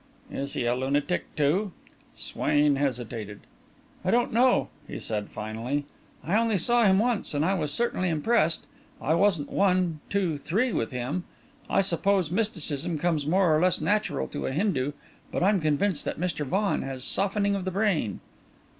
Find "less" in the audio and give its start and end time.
13.61-13.79